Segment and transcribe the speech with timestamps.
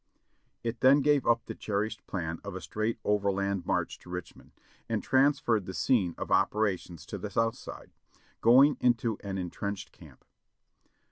[0.63, 4.33] It then gave up the cherished plan of a straight overland march to Rich THE
[4.39, 4.51] CAPITAL
[4.89, 7.55] IN THE DOG DAYS 587 jiiond, and transferred the scene of operations to the south
[7.55, 7.91] side,
[8.41, 10.25] going into an entrenched camp.